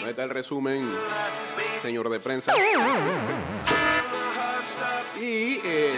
Ahí 0.05 0.11
está 0.11 0.23
el 0.23 0.31
resumen, 0.31 0.89
señor 1.87 2.09
de 2.11 2.19
prensa. 2.19 2.53
Y 5.21 5.61
eh, 5.65 5.91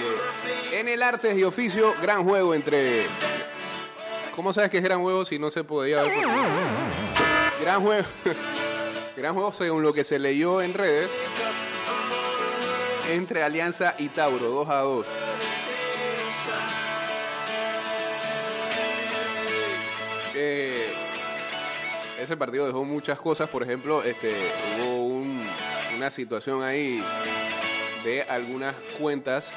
en 0.73 0.88
el 0.88 1.02
artes 1.02 1.37
y 1.38 1.45
oficio, 1.45 1.95
gran 2.02 2.25
juego 2.25 2.54
entre. 2.54 3.07
¿Cómo 4.37 4.52
sabes 4.52 4.71
que 4.71 4.76
es 4.78 4.85
gran 4.85 5.00
juego 5.00 5.25
si 5.25 5.38
no 5.38 5.50
se 5.50 5.64
podía 5.64 6.02
ver? 6.02 6.12
Gran 7.62 7.80
juego. 7.83 8.07
Gran 9.16 9.35
juego 9.35 9.52
según 9.52 9.83
lo 9.83 9.92
que 9.92 10.04
se 10.04 10.21
leyó 10.21 10.61
en 10.62 10.75
redes. 10.75 11.11
Entre 13.11 13.42
Alianza 13.42 13.97
y 13.99 14.11
Tauro, 14.11 14.47
2 14.49 14.68
a 14.68 14.76
2. 14.83 15.07
Eh, 20.35 20.92
ese 22.21 22.37
partido 22.37 22.66
dejó 22.66 22.85
muchas 22.85 23.18
cosas. 23.18 23.49
Por 23.49 23.62
ejemplo, 23.62 24.02
este, 24.04 24.33
hubo 24.80 25.07
un- 25.07 25.42
una 25.98 26.10
situación 26.10 26.62
ahí 26.62 27.02
de 28.04 28.22
algunas 28.22 28.72
cuentas 29.00 29.50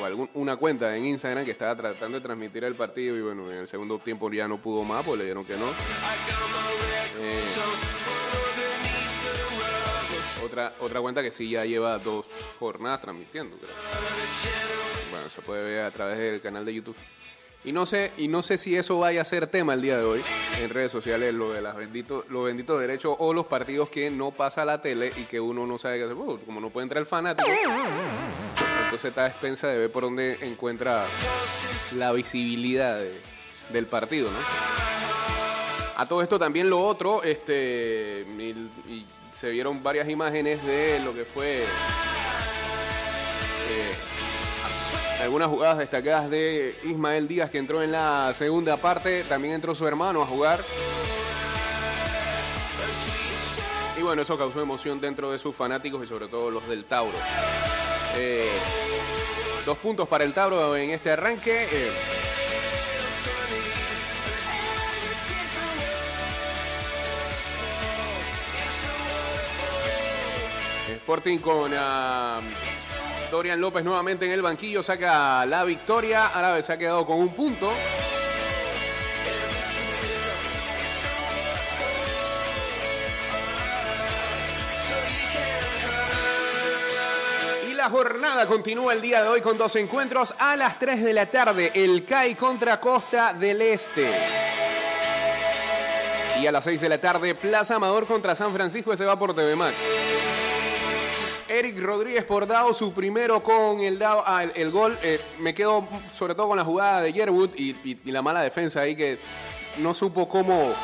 o 0.00 0.04
algún- 0.06 0.30
una 0.32 0.56
cuenta 0.56 0.96
en 0.96 1.04
Instagram 1.04 1.44
que 1.44 1.50
estaba 1.50 1.76
tratando 1.76 2.18
de 2.18 2.24
transmitir 2.24 2.64
el 2.64 2.74
partido 2.74 3.14
y 3.14 3.20
bueno, 3.20 3.50
en 3.52 3.58
el 3.58 3.68
segundo 3.68 3.98
tiempo 3.98 4.32
ya 4.32 4.48
no 4.48 4.56
pudo 4.56 4.84
más, 4.84 5.04
pues 5.04 5.18
le 5.18 5.24
dijeron 5.24 5.44
que 5.44 5.54
no. 5.56 5.66
Eh, 7.20 7.44
otra, 10.44 10.72
otra 10.80 11.00
cuenta 11.00 11.22
que 11.22 11.30
sí 11.30 11.50
ya 11.50 11.64
lleva 11.66 11.98
dos 11.98 12.24
jornadas 12.58 13.02
transmitiendo, 13.02 13.56
creo. 13.58 13.70
Bueno, 15.10 15.28
se 15.28 15.42
puede 15.42 15.62
ver 15.64 15.84
a 15.84 15.90
través 15.90 16.18
del 16.18 16.40
canal 16.40 16.64
de 16.64 16.72
YouTube. 16.74 16.96
Y 17.66 17.72
no 17.72 17.84
sé, 17.84 18.12
y 18.16 18.28
no 18.28 18.44
sé 18.44 18.58
si 18.58 18.76
eso 18.76 19.00
vaya 19.00 19.22
a 19.22 19.24
ser 19.24 19.48
tema 19.48 19.74
el 19.74 19.82
día 19.82 19.98
de 19.98 20.04
hoy 20.04 20.22
en 20.62 20.70
redes 20.70 20.92
sociales, 20.92 21.34
lo 21.34 21.50
de 21.52 21.60
los 21.60 21.74
benditos 22.44 22.80
derechos 22.80 23.16
o 23.18 23.34
los 23.34 23.46
partidos 23.46 23.88
que 23.88 24.08
no 24.08 24.30
pasa 24.30 24.64
la 24.64 24.80
tele 24.80 25.12
y 25.16 25.24
que 25.24 25.40
uno 25.40 25.66
no 25.66 25.76
sabe 25.76 25.98
qué 25.98 26.04
hacer. 26.04 26.14
Como 26.16 26.60
no 26.60 26.70
puede 26.70 26.84
entrar 26.84 27.00
el 27.00 27.06
fanático, 27.06 27.48
entonces 28.84 29.08
está 29.08 29.26
expensa 29.26 29.66
de 29.66 29.78
ver 29.78 29.90
por 29.90 30.04
dónde 30.04 30.38
encuentra 30.42 31.06
la 31.96 32.12
visibilidad 32.12 33.00
de- 33.00 33.20
del 33.72 33.86
partido, 33.86 34.30
¿no? 34.30 34.38
A 35.96 36.06
todo 36.06 36.22
esto 36.22 36.38
también 36.38 36.70
lo 36.70 36.80
otro, 36.80 37.24
este, 37.24 38.24
se 39.32 39.50
vieron 39.50 39.82
varias 39.82 40.08
imágenes 40.08 40.64
de 40.64 41.00
lo 41.04 41.12
que 41.12 41.24
fue 41.24 41.62
eh, 41.62 41.66
algunas 45.20 45.48
jugadas 45.48 45.78
destacadas 45.78 46.30
de 46.30 46.76
Ismael 46.84 47.28
Díaz 47.28 47.50
que 47.50 47.58
entró 47.58 47.82
en 47.82 47.92
la 47.92 48.32
segunda 48.34 48.76
parte, 48.76 49.24
también 49.24 49.54
entró 49.54 49.74
su 49.74 49.86
hermano 49.86 50.22
a 50.22 50.26
jugar. 50.26 50.60
Y 53.98 54.02
bueno, 54.02 54.22
eso 54.22 54.36
causó 54.36 54.60
emoción 54.60 55.00
dentro 55.00 55.32
de 55.32 55.38
sus 55.38 55.56
fanáticos 55.56 56.04
y 56.04 56.06
sobre 56.06 56.28
todo 56.28 56.50
los 56.50 56.68
del 56.68 56.84
Tauro. 56.84 57.16
Eh, 58.14 58.50
dos 59.64 59.78
puntos 59.78 60.06
para 60.06 60.24
el 60.24 60.34
Tauro 60.34 60.76
en 60.76 60.90
este 60.90 61.12
arranque. 61.12 61.66
eh, 61.72 61.90
Sporting 71.06 71.38
con 71.38 71.72
ah, 71.76 72.40
Dorian 73.30 73.60
López 73.60 73.84
nuevamente 73.84 74.26
en 74.26 74.32
el 74.32 74.42
banquillo, 74.42 74.82
saca 74.82 75.44
la 75.46 75.64
victoria. 75.64 76.26
Árabe 76.26 76.62
se 76.62 76.72
ha 76.72 76.78
quedado 76.78 77.04
con 77.04 77.18
un 77.18 77.30
punto. 77.30 77.72
Y 87.68 87.74
la 87.74 87.90
jornada 87.90 88.46
continúa 88.46 88.92
el 88.92 89.02
día 89.02 89.22
de 89.22 89.28
hoy 89.28 89.40
con 89.40 89.58
dos 89.58 89.74
encuentros 89.76 90.34
a 90.38 90.56
las 90.56 90.78
3 90.78 91.02
de 91.02 91.12
la 91.12 91.26
tarde. 91.26 91.72
El 91.74 92.04
CAI 92.04 92.36
contra 92.36 92.80
Costa 92.80 93.34
del 93.34 93.60
Este. 93.60 94.08
Y 96.40 96.46
a 96.46 96.52
las 96.52 96.64
6 96.64 96.80
de 96.80 96.88
la 96.88 97.00
tarde, 97.00 97.34
Plaza 97.34 97.76
Amador 97.76 98.06
contra 98.06 98.34
San 98.36 98.52
Francisco. 98.52 98.92
Ese 98.92 99.04
va 99.04 99.18
por 99.18 99.34
TV 99.34 99.56
Max. 99.56 99.74
Eric 101.58 101.80
Rodríguez 101.80 102.24
por 102.24 102.46
Dao, 102.46 102.74
su 102.74 102.92
primero 102.92 103.42
con 103.42 103.80
el 103.80 103.98
Dao, 103.98 104.22
ah, 104.26 104.44
el, 104.44 104.70
gol. 104.70 104.98
eh, 105.02 105.18
me 105.38 105.54
quedo 105.54 105.88
sobre 106.12 106.34
todo 106.34 106.48
con 106.48 106.58
la 106.58 106.64
jugada 106.64 107.00
de 107.00 107.14
Yerwood 107.14 107.50
y, 107.56 107.96
la 108.10 108.20
mala 108.20 108.42
defensa 108.42 108.82
ahí 108.82 108.94
que 108.94 109.18
no 109.78 109.94
supo 109.94 110.28
cómo 110.28 110.74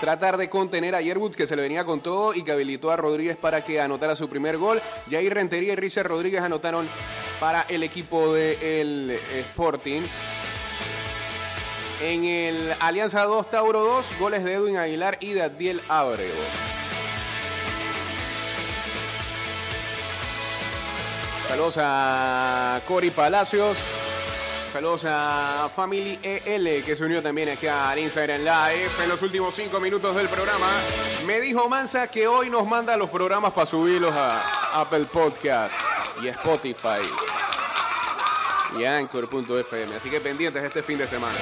tratar 0.00 0.38
de 0.38 0.48
contener 0.48 0.94
a 0.94 1.02
Yerwood 1.02 1.34
que 1.34 1.46
se 1.46 1.54
le 1.54 1.60
venía 1.60 1.84
con 1.84 2.00
todo 2.00 2.32
y 2.32 2.42
que 2.42 2.52
habilitó 2.52 2.90
a 2.90 2.96
Rodríguez 2.96 3.36
para 3.36 3.62
que 3.62 3.78
anotara 3.78 4.16
su 4.16 4.26
primer 4.30 4.56
gol. 4.56 4.80
Jair 5.10 5.34
Rentería 5.34 5.74
y 5.74 5.76
Richard 5.76 6.06
Rodríguez 6.06 6.40
anotaron 6.40 6.88
para 7.40 7.66
el 7.68 7.82
equipo 7.82 8.32
del 8.32 9.18
Sporting. 9.34 10.00
En 12.00 12.24
el 12.24 12.74
Alianza 12.80 13.24
2, 13.24 13.50
Tauro 13.50 13.80
2, 13.80 14.18
goles 14.18 14.44
de 14.44 14.54
Edwin 14.54 14.78
Aguilar 14.78 15.18
y 15.20 15.34
de 15.34 15.42
Adiel 15.42 15.82
Abrego. 15.88 16.40
Saludos 21.48 21.78
a 21.78 22.80
Cory 22.86 23.10
Palacios. 23.10 23.78
Saludos 24.70 25.06
a 25.08 25.70
Family 25.74 26.18
EL 26.22 26.84
que 26.84 26.94
se 26.94 27.02
unió 27.02 27.22
también 27.22 27.48
acá 27.48 27.88
al 27.88 27.98
Instagram 28.00 28.40
Live 28.42 28.90
en 29.02 29.08
los 29.08 29.22
últimos 29.22 29.54
cinco 29.54 29.80
minutos 29.80 30.14
del 30.14 30.28
programa. 30.28 30.68
Me 31.26 31.40
dijo 31.40 31.66
Mansa 31.70 32.08
que 32.08 32.28
hoy 32.28 32.50
nos 32.50 32.66
manda 32.66 32.98
los 32.98 33.08
programas 33.08 33.52
para 33.52 33.64
subirlos 33.64 34.14
a 34.14 34.42
Apple 34.74 35.06
Podcast 35.10 35.74
y 36.22 36.28
Spotify 36.28 37.00
y 38.78 38.84
Anchor.fm. 38.84 39.96
Así 39.96 40.10
que 40.10 40.20
pendientes 40.20 40.62
este 40.62 40.82
fin 40.82 40.98
de 40.98 41.08
semana. 41.08 41.38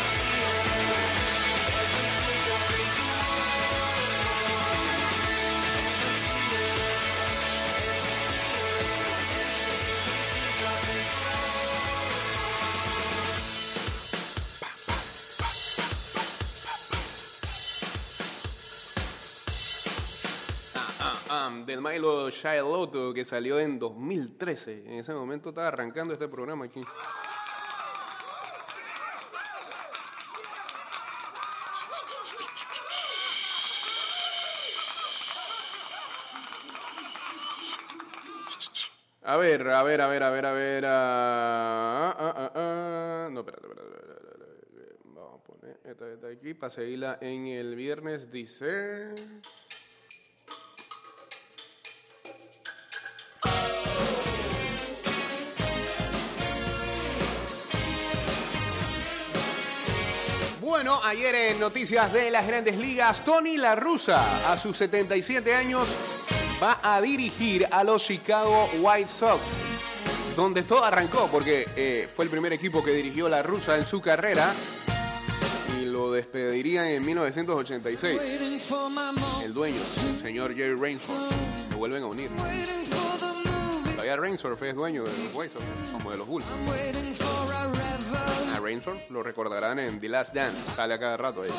de 21.77 21.83
Milo 21.83 22.31
Shiloh 22.31 23.13
que 23.13 23.25
salió 23.25 23.61
en 23.61 23.79
2013. 23.79 24.85
En 24.87 24.95
ese 24.95 25.13
momento 25.13 25.51
estaba 25.51 25.69
arrancando 25.69 26.15
este 26.15 26.27
programa 26.27 26.65
aquí. 26.65 26.81
A 39.23 39.37
ver, 39.37 39.69
a 39.69 39.83
ver, 39.83 40.01
a 40.01 40.09
ver, 40.09 40.23
a 40.23 40.31
ver, 40.31 40.47
a 40.47 40.53
ver. 40.53 40.83
No, 43.33 43.41
espérate, 43.41 43.67
espérate, 43.67 44.97
Vamos 45.05 45.41
a 45.41 45.45
poner 45.45 45.81
esta, 45.85 46.11
esta 46.11 46.29
aquí 46.29 46.55
para 46.55 46.71
seguirla 46.71 47.19
en 47.21 47.49
el 47.49 47.75
viernes. 47.75 48.31
Dice. 48.31 49.13
Bueno, 60.67 60.99
ayer 61.05 61.33
en 61.33 61.61
Noticias 61.61 62.13
de 62.13 62.29
las 62.29 62.45
Grandes 62.45 62.77
Ligas, 62.77 63.25
Tony 63.25 63.57
La 63.57 63.77
Russa, 63.77 64.53
a 64.53 64.57
sus 64.57 64.77
77 64.77 65.55
años, 65.55 65.87
va 66.61 66.81
a 66.83 67.01
dirigir 67.01 67.65
a 67.71 67.85
los 67.85 68.03
Chicago 68.03 68.69
White 68.81 69.09
Sox, 69.09 69.41
donde 70.35 70.65
todo 70.65 70.85
arrancó, 70.85 71.29
porque 71.31 71.67
eh, 71.77 72.09
fue 72.13 72.25
el 72.25 72.33
primer 72.33 72.53
equipo 72.53 72.83
que 72.83 72.91
dirigió 72.91 73.29
La 73.29 73.45
Russa 73.45 73.77
en 73.77 73.87
su 73.87 74.01
carrera 74.01 74.53
y 75.79 75.85
lo 75.85 76.11
despedirían 76.11 76.89
en 76.89 77.05
1986. 77.05 78.21
El 79.45 79.55
dueño, 79.55 79.81
el 79.81 80.21
señor 80.21 80.53
Jerry 80.53 80.75
Rainsford, 80.75 81.31
lo 81.71 81.77
vuelven 81.77 82.03
a 82.03 82.07
unir. 82.07 82.31
Rainsford 84.17 84.63
es 84.63 84.75
dueño 84.75 85.05
de 85.05 85.11
los 85.11 85.33
Sox, 85.53 85.65
como 85.93 86.11
de 86.11 86.17
los 86.17 86.27
Bulls. 86.27 86.47
A 88.55 88.61
lo 89.11 89.23
recordarán 89.23 89.79
en 89.79 90.01
The 90.01 90.09
Last 90.09 90.35
Dance, 90.35 90.73
sale 90.75 90.95
a 90.95 90.99
cada 90.99 91.17
rato 91.17 91.43
ahí. 91.43 91.51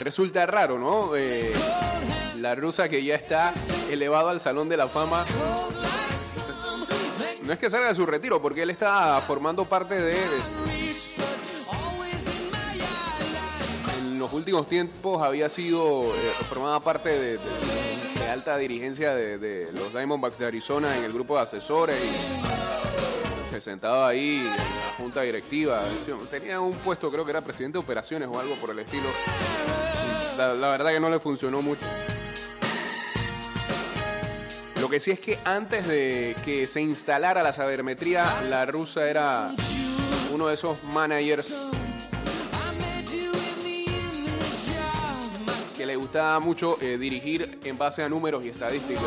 Resulta 0.00 0.46
raro, 0.46 0.78
¿no? 0.78 1.16
Eh, 1.16 1.50
la 2.36 2.54
rusa 2.54 2.88
que 2.88 3.02
ya 3.02 3.14
está 3.14 3.52
elevado 3.90 4.28
al 4.28 4.40
Salón 4.40 4.68
de 4.68 4.76
la 4.76 4.88
Fama. 4.88 5.24
No 7.42 7.52
es 7.52 7.58
que 7.58 7.70
salga 7.70 7.88
de 7.88 7.94
su 7.94 8.06
retiro, 8.06 8.40
porque 8.40 8.62
él 8.62 8.70
está 8.70 9.20
formando 9.26 9.64
parte 9.64 10.00
de, 10.00 10.16
últimos 14.38 14.68
tiempos 14.68 15.22
había 15.22 15.48
sido, 15.48 16.14
eh, 16.14 16.18
formaba 16.48 16.80
parte 16.80 17.08
de, 17.18 17.38
alta 18.30 18.56
dirigencia 18.56 19.14
de, 19.14 19.70
los 19.74 19.92
Diamondbacks 19.92 20.38
de 20.38 20.46
Arizona 20.46 20.96
en 20.96 21.04
el 21.04 21.12
grupo 21.12 21.36
de 21.36 21.42
asesores 21.42 21.96
y 21.96 23.50
se 23.50 23.60
sentaba 23.60 24.08
ahí 24.08 24.40
en 24.46 24.56
la 24.56 24.94
junta 24.96 25.22
directiva. 25.22 25.82
Tenía 26.30 26.60
un 26.60 26.74
puesto, 26.74 27.10
creo 27.10 27.24
que 27.24 27.30
era 27.30 27.42
presidente 27.42 27.78
de 27.78 27.84
operaciones 27.84 28.28
o 28.30 28.38
algo 28.38 28.54
por 28.56 28.70
el 28.70 28.78
estilo. 28.78 29.08
La 30.36 30.68
verdad 30.70 30.90
que 30.90 31.00
no 31.00 31.10
le 31.10 31.18
funcionó 31.18 31.62
mucho. 31.62 31.84
Lo 34.80 34.88
que 34.88 35.00
sí 35.00 35.10
es 35.10 35.18
que 35.18 35.38
antes 35.44 35.88
de 35.88 36.36
que 36.44 36.66
se 36.66 36.80
instalara 36.80 37.42
la 37.42 37.52
sabermetría, 37.52 38.42
la 38.48 38.64
rusa 38.66 39.10
era 39.10 39.52
uno 40.32 40.46
de 40.46 40.54
esos 40.54 40.82
managers 40.84 41.67
gustaba 46.08 46.40
mucho 46.40 46.78
eh, 46.80 46.96
dirigir 46.96 47.58
en 47.64 47.76
base 47.76 48.02
a 48.02 48.08
números 48.08 48.42
y 48.42 48.48
estadísticas. 48.48 49.04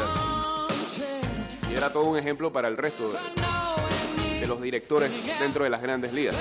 Y 1.72 1.76
era 1.76 1.92
todo 1.92 2.04
un 2.04 2.16
ejemplo 2.16 2.54
para 2.54 2.68
el 2.68 2.78
resto 2.78 3.10
de, 3.10 4.40
de 4.40 4.46
los 4.46 4.62
directores 4.62 5.10
dentro 5.40 5.64
de 5.64 5.72
las 5.72 5.82
grandes 5.82 6.14
ligas. 6.14 6.36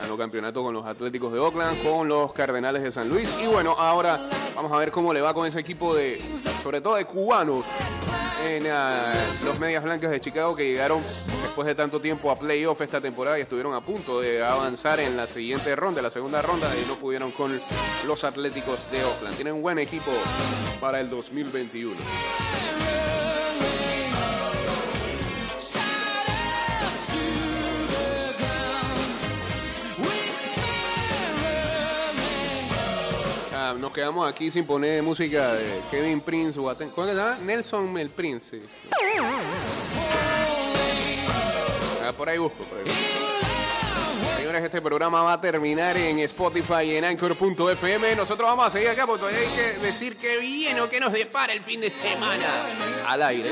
Ganó 0.00 0.16
campeonato 0.16 0.64
con 0.64 0.74
los 0.74 0.84
Atléticos 0.86 1.32
de 1.32 1.38
Oakland, 1.38 1.80
con 1.84 2.08
los 2.08 2.32
Cardenales 2.32 2.82
de 2.82 2.90
San 2.90 3.08
Luis. 3.08 3.32
Y 3.40 3.46
bueno, 3.46 3.76
ahora 3.78 4.18
vamos 4.56 4.72
a 4.72 4.76
ver 4.76 4.90
cómo 4.90 5.12
le 5.12 5.20
va 5.20 5.32
con 5.32 5.46
ese 5.46 5.60
equipo 5.60 5.94
de, 5.94 6.20
sobre 6.64 6.80
todo 6.80 6.96
de 6.96 7.04
cubanos, 7.04 7.64
en 8.44 8.66
ah, 8.68 9.12
los 9.44 9.58
Medias 9.58 9.82
Blancas 9.82 10.10
de 10.10 10.20
Chicago 10.20 10.54
que 10.54 10.64
llegaron 10.64 11.00
después 11.00 11.66
de 11.66 11.74
tanto 11.74 12.00
tiempo 12.00 12.30
a 12.30 12.38
playoff 12.38 12.80
esta 12.80 13.00
temporada 13.00 13.38
y 13.38 13.42
estuvieron 13.42 13.74
a 13.74 13.80
punto 13.80 14.20
de 14.20 14.42
avanzar 14.42 15.00
en 15.00 15.16
la 15.16 15.26
siguiente 15.26 15.74
ronda, 15.76 16.02
la 16.02 16.10
segunda 16.10 16.42
ronda, 16.42 16.68
y 16.76 16.88
no 16.88 16.94
pudieron 16.96 17.30
con 17.32 17.52
los 18.06 18.24
Atléticos 18.24 18.90
de 18.90 19.04
Oakland. 19.04 19.36
Tienen 19.36 19.54
un 19.54 19.62
buen 19.62 19.78
equipo 19.78 20.12
para 20.80 21.00
el 21.00 21.10
2021. 21.10 21.96
Nos 33.88 33.94
quedamos 33.94 34.28
aquí 34.28 34.50
sin 34.50 34.66
poner 34.66 35.02
música 35.02 35.54
de 35.54 35.80
Kevin 35.90 36.20
Prince 36.20 36.60
Aten- 36.60 36.90
¿Cómo 36.90 37.06
se 37.06 37.14
llama? 37.14 37.38
Nelson 37.42 37.96
el 37.96 38.10
Prince. 38.10 38.60
Ah, 42.04 42.12
por 42.14 42.28
ahí 42.28 42.36
busco. 42.36 42.62
Por 42.64 42.80
ahí. 42.80 42.84
Señores, 44.36 44.62
este 44.62 44.82
programa 44.82 45.22
va 45.22 45.32
a 45.32 45.40
terminar 45.40 45.96
en 45.96 46.18
Spotify 46.18 46.82
y 46.84 46.96
en 46.96 47.04
Anchor.fm. 47.06 48.14
Nosotros 48.14 48.46
vamos 48.48 48.66
a 48.66 48.70
seguir 48.70 48.88
acá 48.90 49.06
porque 49.06 49.20
todavía 49.20 49.40
hay 49.40 49.54
que 49.56 49.80
decir 49.80 50.16
que 50.18 50.36
viene 50.38 50.80
o 50.82 50.90
que 50.90 51.00
nos 51.00 51.10
depara 51.12 51.54
el 51.54 51.62
fin 51.62 51.80
de 51.80 51.88
semana 51.88 52.66
al 53.06 53.22
aire. 53.22 53.50